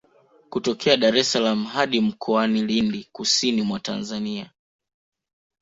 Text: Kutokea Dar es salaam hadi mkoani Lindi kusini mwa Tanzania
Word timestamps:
Kutokea 0.49 0.97
Dar 0.97 1.15
es 1.17 1.31
salaam 1.31 1.63
hadi 1.65 2.01
mkoani 2.01 2.61
Lindi 2.65 3.09
kusini 3.11 3.61
mwa 3.61 3.79
Tanzania 3.79 4.51